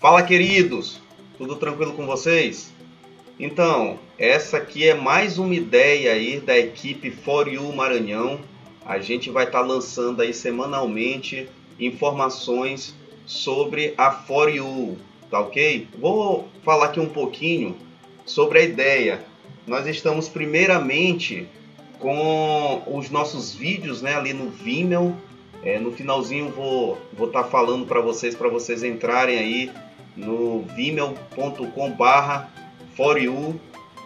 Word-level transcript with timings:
Fala, 0.00 0.22
queridos! 0.22 0.98
Tudo 1.36 1.56
tranquilo 1.56 1.92
com 1.92 2.06
vocês? 2.06 2.72
Então, 3.38 3.98
essa 4.18 4.56
aqui 4.56 4.88
é 4.88 4.94
mais 4.94 5.36
uma 5.36 5.54
ideia 5.54 6.12
aí 6.12 6.40
da 6.40 6.58
equipe 6.58 7.10
For 7.10 7.46
You 7.46 7.70
Maranhão. 7.70 8.40
A 8.82 8.98
gente 8.98 9.28
vai 9.28 9.44
estar 9.44 9.60
tá 9.60 9.66
lançando 9.66 10.22
aí 10.22 10.32
semanalmente 10.32 11.46
informações 11.78 12.94
sobre 13.26 13.92
a 13.98 14.10
For 14.10 14.48
You, 14.48 14.96
tá 15.30 15.38
ok? 15.40 15.86
Vou 15.98 16.48
falar 16.64 16.86
aqui 16.86 16.98
um 16.98 17.10
pouquinho 17.10 17.76
sobre 18.24 18.60
a 18.60 18.62
ideia. 18.62 19.22
Nós 19.66 19.86
estamos 19.86 20.30
primeiramente 20.30 21.46
com 21.98 22.82
os 22.86 23.10
nossos 23.10 23.54
vídeos 23.54 24.00
né, 24.00 24.14
ali 24.14 24.32
no 24.32 24.48
Vimeo. 24.48 25.14
É, 25.62 25.78
no 25.78 25.92
finalzinho 25.92 26.48
vou 26.48 26.96
vou 27.12 27.26
estar 27.26 27.42
tá 27.42 27.50
falando 27.50 27.84
para 27.84 28.00
vocês 28.00 28.34
para 28.34 28.48
vocês 28.48 28.82
entrarem 28.82 29.38
aí 29.38 29.70
no 30.20 30.62
vimeo.com/barra 30.74 32.50
for 32.96 33.20
you 33.20 33.60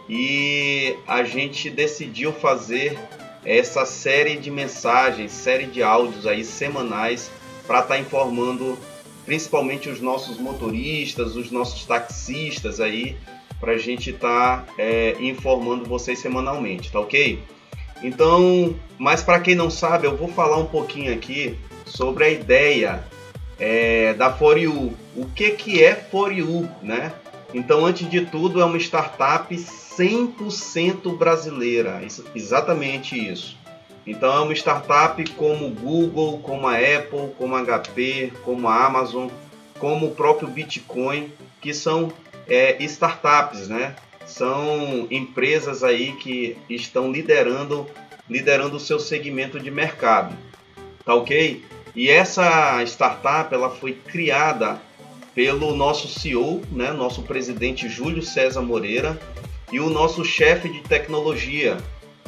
e 0.08 0.96
a 1.06 1.24
gente 1.24 1.70
decidiu 1.70 2.32
fazer 2.32 2.98
essa 3.44 3.84
série 3.84 4.36
de 4.36 4.50
mensagens, 4.50 5.32
série 5.32 5.66
de 5.66 5.82
áudios 5.82 6.26
aí 6.26 6.44
semanais 6.44 7.30
para 7.66 7.80
estar 7.80 7.94
tá 7.94 8.00
informando 8.00 8.78
principalmente 9.24 9.88
os 9.88 10.00
nossos 10.00 10.38
motoristas, 10.38 11.34
os 11.34 11.50
nossos 11.50 11.84
taxistas 11.84 12.80
aí, 12.80 13.16
para 13.58 13.72
a 13.72 13.78
gente 13.78 14.10
estar 14.10 14.64
tá, 14.64 14.72
é, 14.78 15.16
informando 15.20 15.84
vocês 15.86 16.18
semanalmente, 16.18 16.92
tá 16.92 17.00
ok? 17.00 17.42
Então, 18.02 18.74
mas 18.98 19.22
para 19.22 19.40
quem 19.40 19.54
não 19.54 19.70
sabe, 19.70 20.06
eu 20.06 20.16
vou 20.16 20.28
falar 20.28 20.58
um 20.58 20.66
pouquinho 20.66 21.12
aqui 21.12 21.56
sobre 21.86 22.24
a 22.24 22.28
ideia 22.28 23.02
é, 23.58 24.14
da 24.14 24.32
For 24.32 24.58
You. 24.58 24.94
O 25.16 25.26
que, 25.34 25.50
que 25.50 25.82
é 25.82 25.94
For 25.94 26.32
You, 26.32 26.68
né? 26.82 27.12
Então, 27.52 27.86
antes 27.86 28.08
de 28.10 28.26
tudo, 28.26 28.60
é 28.60 28.64
uma 28.64 28.78
startup 28.78 29.54
100% 29.54 31.16
brasileira, 31.16 32.02
isso, 32.02 32.24
exatamente 32.34 33.16
isso. 33.16 33.56
Então, 34.06 34.34
é 34.34 34.40
uma 34.40 34.52
startup 34.52 35.24
como 35.30 35.70
Google, 35.70 36.38
como 36.40 36.66
a 36.66 36.74
Apple, 36.74 37.30
como 37.38 37.54
a 37.54 37.62
HP, 37.62 38.32
como 38.44 38.68
a 38.68 38.84
Amazon, 38.84 39.28
como 39.78 40.06
o 40.06 40.14
próprio 40.14 40.48
Bitcoin, 40.48 41.32
que 41.60 41.72
são 41.72 42.12
é, 42.48 42.82
startups, 42.82 43.68
né? 43.68 43.94
são 44.26 45.06
empresas 45.10 45.84
aí 45.84 46.12
que 46.12 46.56
estão 46.68 47.12
liderando 47.12 47.86
liderando 48.28 48.76
o 48.76 48.80
seu 48.80 48.98
segmento 48.98 49.60
de 49.60 49.70
mercado, 49.70 50.34
tá 51.04 51.14
ok? 51.14 51.62
E 51.94 52.10
essa 52.10 52.82
startup 52.84 53.54
ela 53.54 53.70
foi 53.70 53.92
criada 53.92 54.80
pelo 55.34 55.74
nosso 55.74 56.08
CEO, 56.08 56.62
né, 56.70 56.92
nosso 56.92 57.22
presidente 57.22 57.88
Júlio 57.88 58.22
César 58.22 58.62
Moreira 58.62 59.18
e 59.72 59.80
o 59.80 59.90
nosso 59.90 60.24
chefe 60.24 60.68
de 60.68 60.80
tecnologia, 60.80 61.76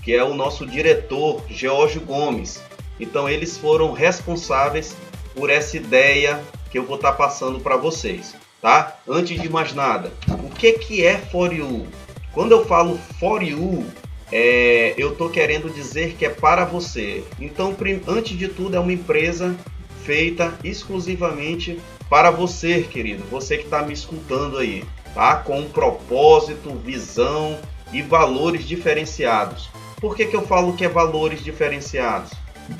que 0.02 0.14
é 0.14 0.24
o 0.24 0.34
nosso 0.34 0.66
diretor 0.66 1.42
George 1.48 1.98
Gomes. 1.98 2.62
Então 2.98 3.28
eles 3.28 3.56
foram 3.56 3.92
responsáveis 3.92 4.96
por 5.34 5.50
essa 5.50 5.76
ideia 5.76 6.42
que 6.70 6.78
eu 6.78 6.84
vou 6.84 6.96
estar 6.96 7.12
tá 7.12 7.16
passando 7.16 7.60
para 7.60 7.76
vocês 7.76 8.34
tá? 8.66 8.98
Antes 9.08 9.40
de 9.40 9.48
mais 9.48 9.72
nada, 9.72 10.12
o 10.28 10.50
que 10.50 10.72
que 10.72 11.06
é 11.06 11.18
For 11.18 11.52
You? 11.52 11.86
Quando 12.32 12.50
eu 12.50 12.64
falo 12.64 12.98
For 13.20 13.40
You, 13.40 13.86
é, 14.32 14.94
eu 14.96 15.12
estou 15.12 15.30
querendo 15.30 15.72
dizer 15.72 16.14
que 16.14 16.26
é 16.26 16.30
para 16.30 16.64
você. 16.64 17.24
Então, 17.40 17.76
antes 18.06 18.36
de 18.36 18.48
tudo, 18.48 18.76
é 18.76 18.80
uma 18.80 18.92
empresa 18.92 19.56
feita 20.04 20.56
exclusivamente 20.62 21.80
para 22.08 22.30
você, 22.30 22.82
querido, 22.82 23.24
você 23.30 23.56
que 23.56 23.64
está 23.64 23.82
me 23.82 23.92
escutando 23.92 24.58
aí, 24.58 24.84
tá? 25.14 25.36
Com 25.36 25.60
um 25.60 25.68
propósito, 25.68 26.70
visão 26.84 27.58
e 27.92 28.02
valores 28.02 28.66
diferenciados. 28.66 29.68
Por 30.00 30.14
que, 30.14 30.26
que 30.26 30.36
eu 30.36 30.42
falo 30.42 30.76
que 30.76 30.84
é 30.84 30.88
valores 30.88 31.42
diferenciados? 31.42 32.32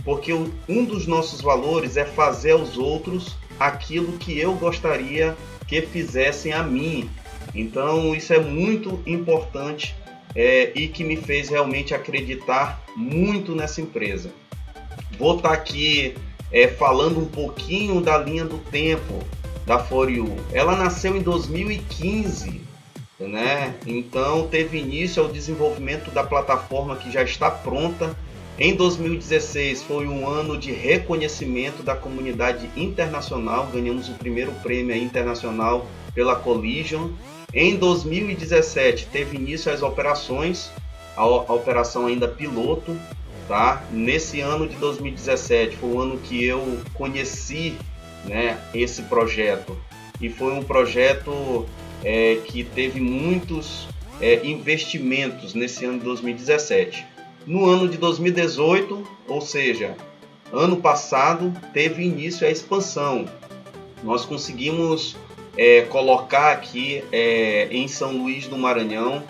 Porque 0.05 0.33
um 0.33 0.85
dos 0.85 1.07
nossos 1.07 1.41
valores 1.41 1.97
é 1.97 2.05
fazer 2.05 2.53
aos 2.53 2.77
outros 2.77 3.37
aquilo 3.59 4.13
que 4.19 4.39
eu 4.39 4.55
gostaria 4.55 5.37
que 5.67 5.81
fizessem 5.83 6.53
a 6.53 6.63
mim. 6.63 7.11
Então 7.55 8.15
isso 8.15 8.33
é 8.33 8.39
muito 8.39 9.01
importante 9.07 9.95
é, 10.37 10.71
e 10.75 10.87
que 10.87 11.03
me 11.03 11.17
fez 11.17 11.49
realmente 11.49 11.95
acreditar 11.95 12.85
muito 12.95 13.55
nessa 13.55 13.81
empresa. 13.81 14.31
Vou 15.19 15.37
estar 15.37 15.49
tá 15.49 15.55
aqui 15.55 16.15
é, 16.53 16.69
falando 16.69 17.19
um 17.19 17.27
pouquinho 17.27 18.01
da 18.01 18.19
linha 18.19 18.45
do 18.45 18.59
tempo 18.59 19.25
da 19.65 19.79
For 19.79 20.09
You. 20.11 20.37
Ela 20.53 20.77
nasceu 20.77 21.17
em 21.17 21.23
2015, 21.23 22.61
né? 23.19 23.75
Então 23.87 24.47
teve 24.47 24.79
início 24.79 25.23
ao 25.23 25.29
desenvolvimento 25.29 26.11
da 26.11 26.23
plataforma 26.23 26.97
que 26.97 27.11
já 27.11 27.23
está 27.23 27.51
pronta 27.51 28.15
em 28.59 28.75
2016 28.75 29.83
foi 29.83 30.07
um 30.07 30.27
ano 30.27 30.57
de 30.57 30.73
reconhecimento 30.73 31.83
da 31.83 31.95
comunidade 31.95 32.71
internacional, 32.75 33.67
ganhamos 33.67 34.09
o 34.09 34.15
primeiro 34.15 34.51
prêmio 34.63 34.97
internacional 34.97 35.87
pela 36.15 36.35
Collision. 36.35 37.11
Em 37.53 37.77
2017 37.77 39.07
teve 39.07 39.37
início 39.37 39.73
as 39.73 39.83
operações, 39.83 40.71
a, 41.17 41.23
a 41.23 41.53
operação 41.53 42.07
ainda 42.07 42.29
piloto, 42.29 42.97
tá? 43.49 43.85
Nesse 43.91 44.41
ano 44.41 44.69
de 44.69 44.77
2017 44.77 45.77
foi 45.77 45.91
o 45.91 46.01
ano 46.01 46.19
que 46.19 46.45
eu 46.45 46.81
conheci, 46.95 47.75
né, 48.25 48.59
esse 48.75 49.03
projeto 49.03 49.77
e 50.21 50.29
foi 50.29 50.53
um 50.53 50.63
projeto 50.63 51.67
é, 52.03 52.37
que 52.45 52.65
teve 52.65 53.01
muitos 53.01 53.89
é, 54.21 54.47
investimentos 54.47 55.55
nesse 55.55 55.85
ano 55.85 55.99
de 55.99 56.05
2017. 56.05 57.05
No 57.47 57.67
ano 57.67 57.89
de 57.89 57.97
2018, 57.97 59.07
ou 59.29 59.41
seja, 59.41 59.97
ano 60.53 60.77
passado, 60.79 61.53
teve 61.73 62.03
início 62.03 62.47
a 62.47 62.51
expansão. 62.51 63.27
Nós 64.03 64.25
conseguimos 64.25 65.17
é, 65.57 65.83
colocar 65.83 66.53
aqui 66.53 67.03
é, 67.13 67.69
em 67.71 67.89
São 67.89 68.13
Luís 68.13 68.47
do 68.47 68.59
Maranhão, 68.59 69.23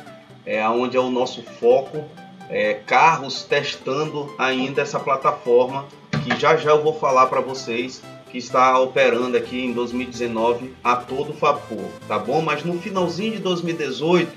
é, 0.44 0.66
onde 0.68 0.96
é 0.96 1.00
o 1.00 1.10
nosso 1.10 1.42
foco, 1.42 2.04
é, 2.48 2.74
carros 2.74 3.42
testando 3.42 4.34
ainda 4.38 4.82
essa 4.82 4.98
plataforma, 4.98 5.86
que 6.22 6.38
já 6.38 6.56
já 6.56 6.70
eu 6.70 6.82
vou 6.82 6.94
falar 6.94 7.26
para 7.26 7.40
vocês 7.40 8.02
que 8.30 8.38
está 8.38 8.78
operando 8.78 9.36
aqui 9.36 9.64
em 9.64 9.72
2019 9.72 10.74
a 10.82 10.96
todo 10.96 11.32
vapor, 11.32 11.84
tá 12.08 12.18
bom? 12.18 12.42
Mas 12.42 12.64
no 12.64 12.78
finalzinho 12.80 13.32
de 13.32 13.38
2018 13.38 14.32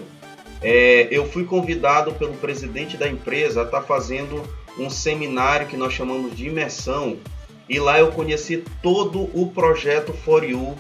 é, 0.62 1.08
eu 1.10 1.26
fui 1.26 1.46
convidado 1.46 2.12
pelo 2.14 2.34
presidente 2.34 2.98
da 2.98 3.08
empresa 3.08 3.62
a 3.62 3.64
estar 3.66 3.82
tá 3.82 3.86
fazendo 3.86 4.44
um 4.78 4.90
seminário 4.90 5.68
que 5.68 5.78
nós 5.78 5.94
chamamos 5.94 6.36
de 6.36 6.48
imersão 6.48 7.18
e 7.68 7.80
lá 7.80 8.00
eu 8.00 8.12
conheci 8.12 8.64
todo 8.82 9.30
o 9.34 9.52
projeto 9.54 10.14
For 10.14 10.44
You, 10.44 10.76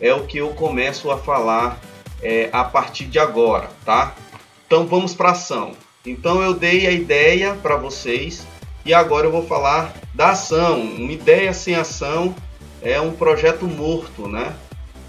é 0.00 0.12
o 0.14 0.26
que 0.26 0.38
eu 0.38 0.50
começo 0.50 1.10
a 1.10 1.18
falar 1.18 1.78
é, 2.22 2.48
a 2.52 2.64
partir 2.64 3.06
de 3.06 3.18
agora, 3.18 3.68
tá? 3.84 4.14
Então 4.66 4.86
vamos 4.86 5.14
para 5.14 5.30
ação. 5.30 5.72
Então 6.06 6.42
eu 6.42 6.54
dei 6.54 6.86
a 6.86 6.90
ideia 6.90 7.54
para 7.54 7.76
vocês 7.76 8.46
e 8.84 8.94
agora 8.94 9.26
eu 9.26 9.32
vou 9.32 9.46
falar 9.46 9.94
da 10.14 10.30
ação. 10.30 10.80
Uma 10.80 11.12
ideia 11.12 11.52
sem 11.52 11.74
ação 11.74 12.34
é 12.80 13.00
um 13.00 13.12
projeto 13.12 13.66
morto, 13.66 14.26
né? 14.26 14.54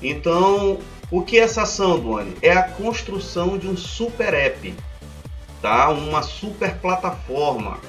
Então 0.02 0.80
o 1.12 1.22
que 1.22 1.38
é 1.38 1.44
essa 1.44 1.64
ação, 1.64 2.00
Duane? 2.00 2.36
É 2.42 2.54
a 2.54 2.64
construção 2.64 3.58
de 3.58 3.68
um 3.68 3.76
super 3.76 4.34
app, 4.34 4.74
tá? 5.62 5.90
uma 5.90 6.22
super 6.22 6.78
plataforma. 6.78 7.80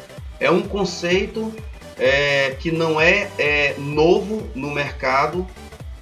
É 0.40 0.50
um 0.50 0.62
conceito 0.62 1.54
é, 1.96 2.56
que 2.58 2.72
não 2.72 3.00
é, 3.00 3.30
é, 3.38 3.76
novo 3.78 4.50
no 4.56 4.72
mercado. 4.72 5.46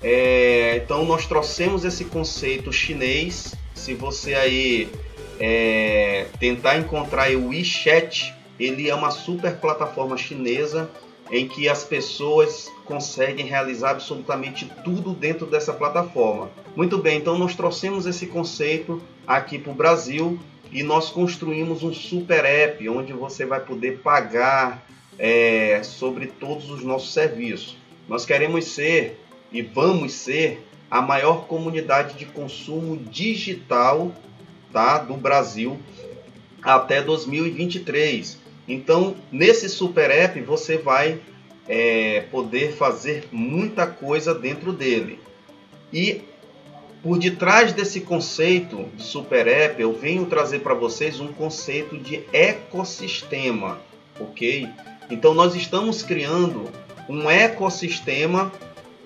É, 0.03 0.81
então 0.85 1.05
nós 1.05 1.27
trouxemos 1.27 1.85
esse 1.85 2.07
conceito 2.07 2.73
chinês. 2.73 3.55
Se 3.75 3.95
você 3.95 4.35
aí 4.35 4.89
é, 5.39 6.27
tentar 6.39 6.79
encontrar 6.79 7.31
o 7.33 7.49
WeChat, 7.49 8.35
ele 8.59 8.89
é 8.89 8.95
uma 8.95 9.11
super 9.11 9.57
plataforma 9.57 10.17
chinesa 10.17 10.91
em 11.31 11.47
que 11.47 11.69
as 11.69 11.85
pessoas 11.85 12.71
conseguem 12.85 13.47
realizar 13.47 13.91
absolutamente 13.91 14.71
tudo 14.85 15.13
dentro 15.13 15.47
dessa 15.47 15.73
plataforma. 15.73 16.51
Muito 16.75 16.99
bem, 16.99 17.19
então 17.19 17.39
nós 17.39 17.55
trouxemos 17.55 18.05
esse 18.07 18.27
conceito 18.27 19.01
aqui 19.27 19.59
para 19.59 19.71
o 19.71 19.75
Brasil 19.75 20.39
e 20.73 20.83
nós 20.83 21.09
construímos 21.09 21.83
um 21.83 21.93
super 21.93 22.45
app 22.45 22.89
onde 22.89 23.13
você 23.13 23.47
vai 23.47 23.61
poder 23.61 23.99
pagar 23.99 24.85
é, 25.19 25.83
sobre 25.85 26.27
todos 26.27 26.69
os 26.71 26.83
nossos 26.83 27.13
serviços. 27.13 27.77
Nós 28.09 28.25
queremos 28.25 28.65
ser 28.65 29.21
e 29.53 29.63
vamos 29.63 30.13
ser 30.13 30.67
a 30.91 31.01
maior 31.01 31.47
comunidade 31.47 32.19
de 32.19 32.27
consumo 32.27 32.97
digital 32.97 34.13
tá, 34.73 34.99
do 34.99 35.15
Brasil 35.15 35.79
até 36.63 37.03
2023. 37.03 38.39
Então, 38.69 39.17
nesse 39.33 39.69
super 39.69 40.11
app, 40.11 40.41
você 40.41 40.77
vai 40.77 41.21
é, 41.69 42.23
poder 42.31 42.73
fazer 42.73 43.25
muita 43.33 43.87
coisa 43.87 44.35
dentro 44.35 44.73
dele. 44.73 45.19
E 45.93 46.23
Por 47.03 47.19
detrás 47.19 47.73
desse 47.73 48.03
conceito 48.03 48.85
de 48.95 49.03
super 49.03 49.47
app, 49.49 49.81
eu 49.81 49.95
venho 49.95 50.27
trazer 50.27 50.59
para 50.61 50.75
vocês 50.75 51.19
um 51.19 51.33
conceito 51.33 51.97
de 51.97 52.23
ecossistema, 52.31 53.81
ok? 54.21 54.69
Então 55.11 55.33
nós 55.33 55.55
estamos 55.55 56.03
criando 56.03 56.71
um 57.09 57.31
ecossistema 57.31 58.53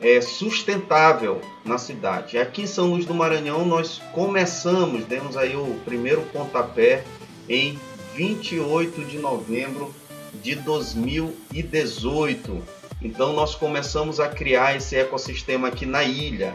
é, 0.01 0.21
sustentável 0.21 1.41
na 1.65 1.79
cidade. 1.79 2.39
Aqui 2.39 2.63
em 2.63 2.67
São 2.67 2.91
Luís 2.91 3.07
do 3.07 3.15
Maranhão 3.15 3.65
nós 3.65 4.03
começamos, 4.13 5.05
demos 5.05 5.37
aí 5.37 5.55
o 5.57 5.81
primeiro 5.85 6.23
pontapé 6.33 7.05
em 7.49 7.79
28 8.15 9.05
de 9.05 9.19
novembro 9.19 9.95
de 10.43 10.57
2018. 10.57 12.63
Então 13.03 13.33
nós 13.33 13.55
começamos 13.55 14.19
a 14.21 14.29
criar 14.29 14.77
esse 14.77 14.97
ecossistema 14.97 15.69
aqui 15.69 15.87
na 15.87 16.05
ilha. 16.05 16.55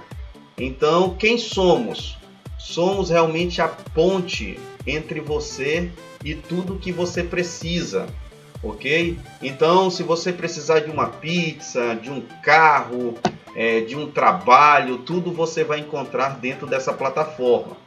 Então, 0.58 1.16
quem 1.16 1.38
somos? 1.38 2.18
Somos 2.58 3.10
realmente 3.10 3.62
a 3.62 3.68
ponte 3.68 4.60
entre 4.86 5.22
você 5.22 5.90
e 6.24 6.36
tudo 6.36 6.78
que 6.78 6.92
você 6.92 7.24
precisa, 7.24 8.08
ok? 8.64 9.18
Então, 9.42 9.90
se 9.90 10.04
você 10.04 10.32
precisar 10.34 10.80
de 10.80 10.92
uma 10.92 11.08
pizza, 11.08 11.96
de 11.96 12.10
um 12.10 12.22
carro, 12.44 13.16
é, 13.56 13.82
de 13.82 13.96
um 13.96 14.10
trabalho, 14.10 15.00
tudo 15.00 15.32
você 15.32 15.64
vai 15.64 15.80
encontrar 15.80 16.40
dentro 16.40 16.68
dessa 16.68 16.94
plataforma. 16.94 17.78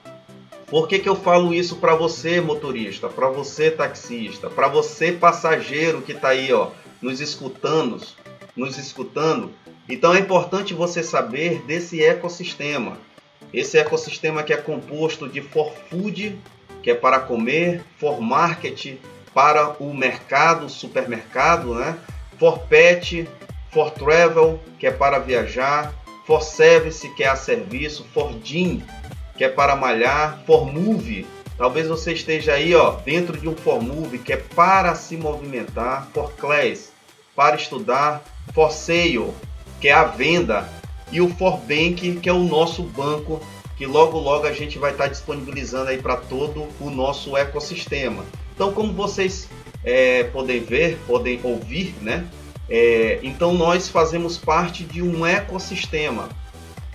Por 0.67 0.89
que, 0.89 0.99
que 0.99 1.09
eu 1.09 1.15
falo 1.15 1.53
isso 1.53 1.77
para 1.77 1.95
você, 1.95 2.41
motorista, 2.41 3.07
para 3.09 3.29
você, 3.29 3.71
taxista, 3.71 4.49
para 4.49 4.69
você, 4.69 5.13
passageiro 5.13 6.01
que 6.01 6.13
está 6.13 6.29
aí, 6.29 6.51
ó, 6.51 6.71
nos 7.01 7.21
escutando, 7.21 8.01
nos 8.57 8.79
escutando? 8.79 9.53
Então 9.87 10.15
é 10.15 10.19
importante 10.19 10.73
você 10.73 11.03
saber 11.03 11.61
desse 11.67 12.03
ecossistema. 12.03 12.97
Esse 13.53 13.77
ecossistema 13.79 14.43
que 14.43 14.55
é 14.55 14.57
composto 14.57 15.29
de 15.29 15.43
for 15.43 15.75
food, 15.91 16.39
que 16.83 16.91
é 16.91 16.95
para 16.95 17.21
comer, 17.21 17.85
for 17.99 18.23
market, 18.23 18.95
para 19.34 19.76
o 19.82 19.94
mercado, 19.94 20.69
supermercado, 20.69 21.75
né? 21.75 21.99
For 22.38 22.58
pet, 22.61 23.29
for 23.70 23.90
travel, 23.90 24.61
que 24.79 24.87
é 24.87 24.90
para 24.90 25.19
viajar, 25.19 25.93
for 26.26 26.43
service, 26.43 27.08
que 27.14 27.25
é 27.25 27.29
a 27.29 27.37
serviço, 27.37 28.06
for 28.12 28.32
gym, 28.43 28.82
que 29.37 29.44
é 29.44 29.49
para 29.49 29.76
malhar, 29.76 30.43
for 30.46 30.67
move, 30.67 31.26
talvez 31.56 31.88
você 31.88 32.12
esteja 32.12 32.55
aí, 32.55 32.75
ó, 32.75 32.93
dentro 32.93 33.37
de 33.38 33.49
um 33.49 33.56
for 33.56 33.81
move, 33.82 34.19
que 34.19 34.32
é 34.32 34.37
para 34.37 34.94
se 34.94 35.17
movimentar, 35.17 36.08
for 36.12 36.32
class, 36.32 36.93
para 37.34 37.56
estudar, 37.56 38.23
for 38.55 38.70
sale, 38.70 39.32
que 39.81 39.88
é 39.88 39.93
a 39.93 40.05
venda, 40.05 40.69
e 41.12 41.20
o 41.20 41.29
Forbank, 41.29 42.20
que 42.20 42.29
é 42.29 42.32
o 42.32 42.38
nosso 42.38 42.82
banco, 42.82 43.40
que 43.76 43.87
logo 43.87 44.19
logo 44.19 44.46
a 44.46 44.52
gente 44.52 44.79
vai 44.79 44.93
estar 44.93 45.08
disponibilizando 45.08 45.90
aí 45.90 46.00
para 46.00 46.17
todo 46.17 46.67
o 46.81 46.88
nosso 46.88 47.37
ecossistema. 47.37 48.25
Então, 48.55 48.73
como 48.73 48.93
vocês 48.93 49.49
é, 49.85 50.25
podem 50.25 50.61
ver, 50.61 50.99
podem 51.07 51.41
ouvir, 51.43 51.95
né? 52.01 52.27
É, 52.69 53.19
então 53.23 53.53
nós 53.53 53.89
fazemos 53.89 54.39
parte 54.39 54.85
de 54.85 55.03
um 55.03 55.27
ecossistema. 55.27 56.29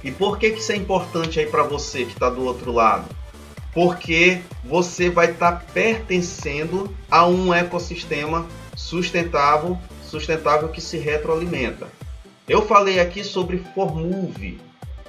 E 0.04 0.12
por 0.12 0.38
que, 0.38 0.52
que 0.52 0.60
isso 0.60 0.72
é 0.72 0.76
importante 0.76 1.40
aí 1.40 1.46
para 1.46 1.64
você 1.64 2.06
que 2.06 2.14
está 2.14 2.30
do 2.30 2.44
outro 2.44 2.72
lado? 2.72 3.08
Porque 3.74 4.40
você 4.64 5.10
vai 5.10 5.32
estar 5.32 5.52
tá 5.52 5.66
pertencendo 5.74 6.96
a 7.12 7.28
um 7.28 7.54
ecossistema 7.54 8.48
sustentável, 8.76 9.78
sustentável 10.04 10.70
que 10.70 10.82
se 10.82 10.98
retroalimenta. 10.98 11.88
Eu 12.48 12.66
falei 12.66 13.00
aqui 13.00 13.24
sobre 13.24 13.64
Formove. 13.76 14.60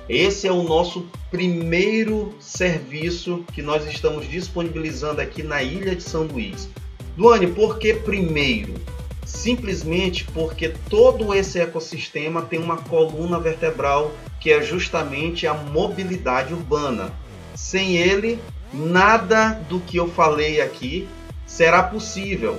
Esse 0.08 0.48
é 0.48 0.52
o 0.52 0.62
nosso 0.62 1.06
primeiro 1.30 2.34
serviço 2.40 3.44
que 3.52 3.60
nós 3.60 3.86
estamos 3.86 4.26
disponibilizando 4.26 5.20
aqui 5.20 5.42
na 5.42 5.62
Ilha 5.62 5.94
de 5.94 6.02
São 6.02 6.22
Luís. 6.22 6.66
Duane, 7.14 7.48
por 7.48 7.78
que 7.78 7.92
primeiro? 7.92 8.72
Simplesmente 9.26 10.24
porque 10.24 10.70
todo 10.88 11.34
esse 11.34 11.60
ecossistema 11.60 12.40
tem 12.40 12.58
uma 12.58 12.78
coluna 12.78 13.38
vertebral 13.38 14.10
que 14.40 14.50
é 14.50 14.62
justamente 14.62 15.46
a 15.46 15.52
mobilidade 15.52 16.54
urbana. 16.54 17.12
Sem 17.54 17.98
ele, 17.98 18.38
nada 18.72 19.60
do 19.68 19.78
que 19.78 19.98
eu 19.98 20.08
falei 20.08 20.62
aqui 20.62 21.06
será 21.46 21.82
possível. 21.82 22.58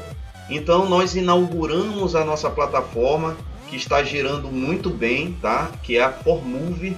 Então 0.51 0.87
nós 0.87 1.15
inauguramos 1.15 2.15
a 2.15 2.23
nossa 2.23 2.49
plataforma 2.49 3.35
que 3.67 3.75
está 3.75 4.03
girando 4.03 4.51
muito 4.51 4.91
bem, 4.91 5.35
tá? 5.41 5.71
Que 5.81 5.97
é 5.97 6.03
a 6.03 6.11
Formove. 6.11 6.95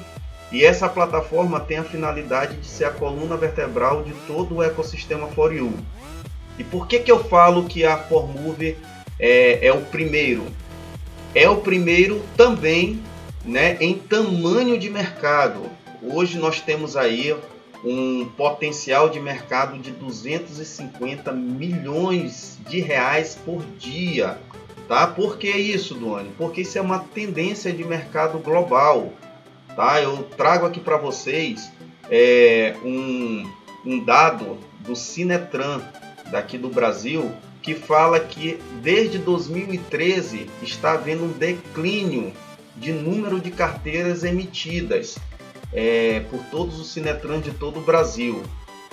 E 0.52 0.66
essa 0.66 0.90
plataforma 0.90 1.60
tem 1.60 1.78
a 1.78 1.84
finalidade 1.84 2.58
de 2.58 2.68
ser 2.68 2.86
a 2.86 2.92
coluna 2.92 3.38
vertebral 3.38 4.04
de 4.04 4.14
todo 4.28 4.56
o 4.56 4.64
ecossistema 4.64 5.28
For 5.30 5.54
You. 5.54 5.74
E 6.60 6.64
por 6.64 6.88
que, 6.88 7.00
que 7.00 7.12
eu 7.12 7.24
falo 7.24 7.66
que 7.66 7.86
a 7.86 7.98
Formove 7.98 8.78
é, 9.18 9.66
é 9.66 9.74
o 9.74 9.82
primeiro? 9.82 10.46
É 11.34 11.50
o 11.50 11.58
primeiro 11.58 12.22
também 12.36 13.02
né, 13.46 13.78
em 13.80 13.98
tamanho 13.98 14.78
de 14.78 14.90
mercado. 14.90 15.64
Hoje 16.04 16.38
nós 16.38 16.60
temos 16.60 16.98
aí 16.98 17.36
um 17.84 18.26
potencial 18.38 19.10
de 19.10 19.20
mercado 19.20 19.78
de 19.80 19.92
250 19.92 21.32
milhões 21.32 22.60
de 22.68 22.80
reais 22.80 23.38
por 23.44 23.64
dia 23.80 24.38
Tá? 24.92 25.08
Por 25.08 25.38
que 25.38 25.50
isso, 25.50 25.94
Duane? 25.94 26.32
Porque 26.38 26.64
isso 26.64 26.78
é 26.78 26.82
uma 26.82 27.00
tendência 27.00 27.72
de 27.72 27.82
mercado 27.82 28.40
global. 28.40 29.14
Tá? 29.76 30.02
Eu 30.02 30.24
trago 30.38 30.66
aqui 30.66 30.80
para 30.80 30.98
vocês 30.98 31.72
é, 32.10 32.76
um, 32.84 33.50
um 33.86 34.04
dado 34.04 34.58
do 34.80 34.96
Cinetran 34.96 35.82
daqui 36.32 36.58
do 36.58 36.70
Brasil 36.70 37.32
que 37.62 37.76
fala 37.76 38.20
que 38.20 38.60
desde 38.82 39.20
2013 39.20 40.50
está 40.64 40.94
havendo 40.94 41.26
um 41.26 41.32
declínio 41.32 42.34
de 42.76 42.92
número 42.92 43.40
de 43.40 43.52
carteiras 43.52 44.24
emitidas 44.24 45.18
é, 45.72 46.22
por 46.30 46.40
todos 46.46 46.80
os 46.80 46.92
Cinetrans 46.92 47.44
de 47.44 47.52
todo 47.52 47.80
o 47.80 47.84
Brasil. 47.84 48.42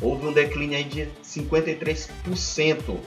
Houve 0.01 0.27
um 0.27 0.33
declínio 0.33 0.85
de 0.85 1.09
53%. 1.25 2.99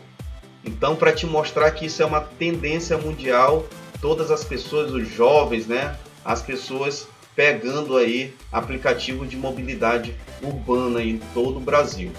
Então, 0.64 0.96
para 0.96 1.12
te 1.12 1.26
mostrar 1.26 1.72
que 1.72 1.86
isso 1.86 2.02
é 2.02 2.06
uma 2.06 2.22
tendência 2.22 2.98
mundial, 2.98 3.66
todas 4.02 4.30
as 4.32 4.44
pessoas, 4.44 4.92
os 4.92 5.08
jovens, 5.08 5.68
né, 5.68 5.98
as 6.26 6.42
pessoas 6.42 7.08
pegando 7.36 7.98
aí 7.98 8.34
aplicativos 8.52 9.30
de 9.30 9.38
mobilidade 9.38 10.16
urbana 10.42 11.04
em 11.04 11.18
todo 11.34 11.58
o 11.58 11.62
Brasil. 11.62 12.12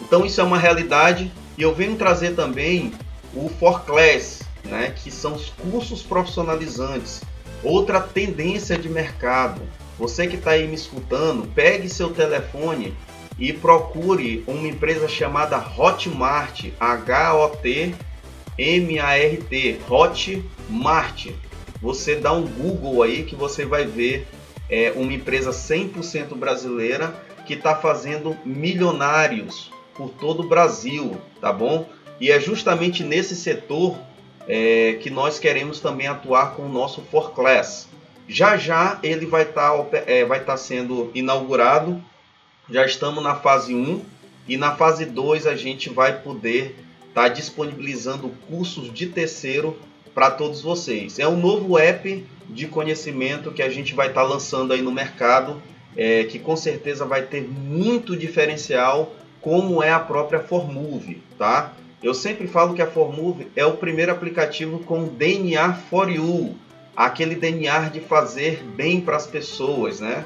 Então, 0.00 0.24
isso 0.24 0.40
é 0.40 0.44
uma 0.44 0.58
realidade 0.58 1.30
e 1.56 1.62
eu 1.62 1.74
venho 1.74 1.96
trazer 1.96 2.34
também 2.34 2.92
o 3.34 3.48
For 3.48 3.84
Class, 3.84 4.42
né, 4.64 4.94
que 4.96 5.10
são 5.10 5.34
os 5.34 5.50
cursos 5.50 6.02
profissionalizantes. 6.02 7.22
Outra 7.62 8.00
tendência 8.00 8.78
de 8.78 8.88
mercado. 8.88 9.60
Você 9.98 10.28
que 10.28 10.36
está 10.36 10.52
aí 10.52 10.68
me 10.68 10.76
escutando, 10.76 11.48
pegue 11.54 11.88
seu 11.88 12.10
telefone 12.10 12.94
e 13.38 13.52
procure 13.52 14.44
uma 14.46 14.68
empresa 14.68 15.08
chamada 15.08 15.58
Hotmart, 15.58 16.66
H-O-T-M-A-R-T, 16.78 17.98
Hotmart. 19.88 21.26
Você 21.80 22.16
dá 22.16 22.32
um 22.32 22.46
Google 22.46 23.02
aí 23.02 23.24
que 23.24 23.36
você 23.36 23.64
vai 23.64 23.84
ver 23.84 24.26
é, 24.68 24.92
uma 24.96 25.12
empresa 25.12 25.50
100% 25.50 26.34
brasileira 26.34 27.14
que 27.46 27.54
está 27.54 27.74
fazendo 27.74 28.36
milionários 28.44 29.70
por 29.94 30.10
todo 30.10 30.42
o 30.42 30.48
Brasil, 30.48 31.16
tá 31.40 31.52
bom? 31.52 31.88
E 32.20 32.30
é 32.30 32.38
justamente 32.38 33.02
nesse 33.02 33.34
setor 33.34 33.96
é, 34.46 34.98
que 35.00 35.10
nós 35.10 35.38
queremos 35.38 35.80
também 35.80 36.06
atuar 36.06 36.54
com 36.54 36.62
o 36.62 36.68
nosso 36.68 37.02
For 37.02 37.32
Class. 37.32 37.88
Já 38.28 38.56
já 38.56 38.98
ele 39.02 39.24
vai 39.24 39.42
estar 39.42 39.72
tá, 39.72 39.98
é, 40.06 40.24
tá 40.40 40.56
sendo 40.56 41.10
inaugurado 41.14 42.02
já 42.70 42.84
estamos 42.84 43.22
na 43.22 43.34
fase 43.34 43.74
1 43.74 44.04
e 44.46 44.58
na 44.58 44.76
fase 44.76 45.06
2 45.06 45.46
a 45.46 45.56
gente 45.56 45.88
vai 45.88 46.20
poder 46.20 46.76
estar 47.08 47.22
tá 47.22 47.28
disponibilizando 47.28 48.28
cursos 48.46 48.92
de 48.92 49.06
terceiro 49.06 49.78
para 50.18 50.32
todos 50.32 50.60
vocês. 50.60 51.20
É 51.20 51.28
um 51.28 51.36
novo 51.36 51.78
app 51.78 52.26
de 52.48 52.66
conhecimento 52.66 53.52
que 53.52 53.62
a 53.62 53.70
gente 53.70 53.94
vai 53.94 54.08
estar 54.08 54.22
tá 54.22 54.26
lançando 54.26 54.72
aí 54.72 54.82
no 54.82 54.90
mercado, 54.90 55.62
é, 55.96 56.24
que 56.24 56.40
com 56.40 56.56
certeza 56.56 57.04
vai 57.04 57.22
ter 57.22 57.42
muito 57.42 58.16
diferencial, 58.16 59.14
como 59.40 59.80
é 59.80 59.92
a 59.92 60.00
própria 60.00 60.40
Formove, 60.40 61.22
tá? 61.38 61.72
Eu 62.02 62.12
sempre 62.14 62.48
falo 62.48 62.74
que 62.74 62.82
a 62.82 62.86
Formove 62.88 63.46
é 63.54 63.64
o 63.64 63.76
primeiro 63.76 64.10
aplicativo 64.10 64.80
com 64.80 65.06
DNA 65.06 65.74
for 65.88 66.10
You, 66.10 66.56
aquele 66.96 67.36
DNA 67.36 67.88
de 67.88 68.00
fazer 68.00 68.60
bem 68.74 69.00
para 69.00 69.14
as 69.14 69.26
pessoas, 69.28 70.00
né? 70.00 70.24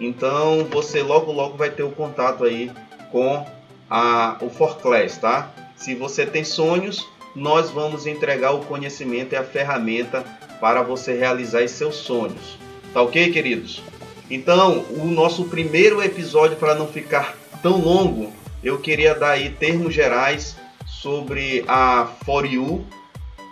Então 0.00 0.64
você 0.70 1.02
logo 1.02 1.30
logo 1.30 1.58
vai 1.58 1.68
ter 1.68 1.82
o 1.82 1.90
contato 1.90 2.44
aí 2.44 2.70
com 3.12 3.44
a, 3.90 4.38
o 4.40 4.48
Forclass, 4.48 5.18
tá? 5.18 5.52
Se 5.76 5.94
você 5.94 6.24
tem 6.24 6.44
sonhos, 6.44 7.06
nós 7.34 7.70
vamos 7.70 8.06
entregar 8.06 8.52
o 8.52 8.60
conhecimento 8.60 9.32
e 9.32 9.36
a 9.36 9.42
ferramenta 9.42 10.24
para 10.60 10.82
você 10.82 11.14
realizar 11.14 11.66
seus 11.68 11.96
sonhos. 11.96 12.58
Tá 12.92 13.02
ok, 13.02 13.30
queridos? 13.32 13.82
Então, 14.30 14.84
o 14.90 15.04
nosso 15.04 15.44
primeiro 15.44 16.02
episódio, 16.02 16.56
para 16.56 16.74
não 16.74 16.86
ficar 16.86 17.36
tão 17.62 17.80
longo, 17.80 18.32
eu 18.62 18.78
queria 18.78 19.14
dar 19.14 19.32
aí 19.32 19.50
termos 19.50 19.92
gerais 19.92 20.56
sobre 20.86 21.64
a 21.68 22.08
For 22.24 22.46
You. 22.46 22.84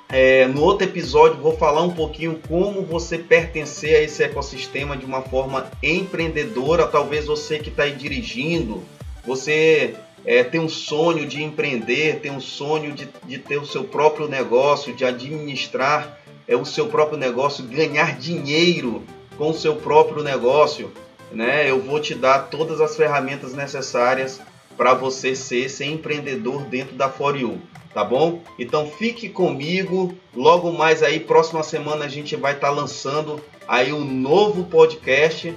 É, 0.09 0.47
no 0.47 0.63
outro 0.63 0.87
episódio, 0.87 1.41
vou 1.41 1.57
falar 1.57 1.83
um 1.83 1.91
pouquinho 1.91 2.39
como 2.49 2.83
você 2.83 3.19
pertencer 3.19 3.97
a 3.97 4.03
esse 4.03 4.23
ecossistema 4.23 4.97
de 4.97 5.05
uma 5.05 5.23
forma 5.23 5.71
empreendedora. 5.83 6.87
Talvez 6.87 7.27
você 7.27 7.59
que 7.59 7.69
está 7.69 7.85
aí 7.85 7.93
dirigindo, 7.93 8.83
você 9.25 9.95
é, 10.25 10.45
tem 10.45 10.61
um 10.61 10.69
sonho 10.69 11.27
de 11.27 11.43
empreender, 11.43 12.21
tem 12.21 12.31
um 12.31 12.41
sonho 12.41 12.93
de, 12.93 13.09
de 13.25 13.39
ter 13.39 13.59
o 13.59 13.67
seu 13.67 13.85
próprio 13.85 14.29
negócio, 14.29 14.95
de 14.95 15.05
administrar 15.05 16.19
é, 16.47 16.57
o 16.57 16.65
seu 16.65 16.87
próprio 16.87 17.19
negócio, 17.19 17.65
ganhar 17.65 18.19
dinheiro 18.19 19.03
com 19.37 19.51
o 19.51 19.55
seu 19.55 19.77
próprio 19.77 20.23
negócio. 20.23 20.93
Né? 21.31 21.69
Eu 21.69 21.81
vou 21.81 21.99
te 21.99 22.15
dar 22.15 22.51
todas 22.51 22.81
as 22.81 22.97
ferramentas 22.97 23.55
necessárias 23.55 24.41
para 24.77 24.95
você 24.95 25.35
ser 25.35 25.67
esse 25.67 25.85
empreendedor 25.85 26.63
dentro 26.65 26.95
da 26.95 27.09
For 27.09 27.37
You, 27.37 27.61
tá 27.93 28.05
bom? 28.05 28.43
Então 28.59 28.87
fique 28.87 29.29
comigo, 29.29 30.15
logo 30.35 30.73
mais 30.73 31.03
aí, 31.03 31.21
próxima 31.21 31.63
semana 31.63 32.05
a 32.05 32.09
gente 32.09 32.37
vai 32.37 32.55
estar 32.55 32.69
tá 32.69 32.73
lançando 32.73 33.43
aí 33.67 33.93
um 33.93 34.05
novo 34.05 34.65
podcast. 34.65 35.55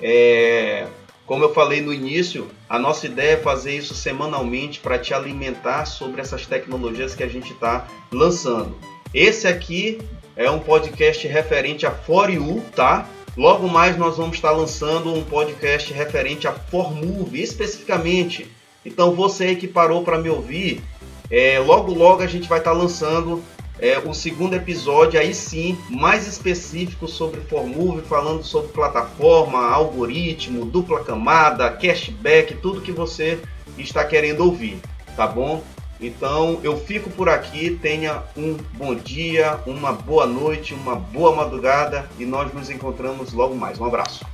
É, 0.00 0.86
como 1.26 1.44
eu 1.44 1.52
falei 1.52 1.80
no 1.80 1.92
início, 1.92 2.48
a 2.68 2.78
nossa 2.78 3.06
ideia 3.06 3.32
é 3.32 3.36
fazer 3.36 3.76
isso 3.76 3.94
semanalmente 3.94 4.80
para 4.80 4.98
te 4.98 5.14
alimentar 5.14 5.86
sobre 5.86 6.20
essas 6.20 6.46
tecnologias 6.46 7.14
que 7.14 7.22
a 7.22 7.28
gente 7.28 7.52
está 7.52 7.88
lançando. 8.12 8.76
Esse 9.14 9.48
aqui 9.48 9.98
é 10.36 10.50
um 10.50 10.58
podcast 10.58 11.26
referente 11.26 11.86
a 11.86 11.90
For 11.90 12.30
You, 12.30 12.62
tá? 12.76 13.08
Logo 13.36 13.68
mais 13.68 13.96
nós 13.96 14.16
vamos 14.18 14.36
estar 14.36 14.50
lançando 14.50 15.14
um 15.14 15.24
podcast 15.24 15.92
referente 15.92 16.46
a 16.46 16.52
Formove, 16.52 17.40
especificamente. 17.40 18.50
Então 18.84 19.14
você 19.14 19.54
que 19.54 19.66
parou 19.66 20.02
para 20.02 20.18
me 20.18 20.28
ouvir, 20.28 20.82
é, 21.30 21.58
logo 21.58 21.94
logo 21.94 22.22
a 22.22 22.26
gente 22.26 22.48
vai 22.48 22.58
estar 22.58 22.72
lançando 22.72 23.42
é, 23.80 23.98
o 23.98 24.12
segundo 24.12 24.54
episódio, 24.54 25.18
aí 25.18 25.32
sim, 25.32 25.78
mais 25.88 26.26
específico 26.26 27.06
sobre 27.06 27.40
Formove, 27.42 28.02
falando 28.02 28.42
sobre 28.42 28.72
plataforma, 28.72 29.70
algoritmo, 29.70 30.64
dupla 30.64 31.04
camada, 31.04 31.70
cashback, 31.70 32.54
tudo 32.56 32.80
que 32.80 32.92
você 32.92 33.40
está 33.76 34.04
querendo 34.04 34.44
ouvir, 34.44 34.78
tá 35.16 35.26
bom? 35.26 35.62
Então 36.00 36.60
eu 36.62 36.78
fico 36.78 37.10
por 37.10 37.28
aqui, 37.28 37.76
tenha 37.82 38.22
um 38.36 38.56
bom 38.74 38.94
dia, 38.94 39.58
uma 39.66 39.92
boa 39.92 40.26
noite, 40.26 40.72
uma 40.72 40.94
boa 40.94 41.34
madrugada 41.34 42.08
e 42.18 42.24
nós 42.24 42.52
nos 42.54 42.70
encontramos 42.70 43.32
logo 43.32 43.54
mais. 43.54 43.80
Um 43.80 43.84
abraço. 43.84 44.24